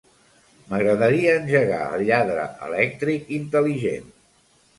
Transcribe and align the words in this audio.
M'agradaria 0.69 1.35
engegar 1.41 1.81
el 1.89 2.05
lladre 2.07 2.47
elèctric 2.69 3.31
intel·ligent. 3.41 4.11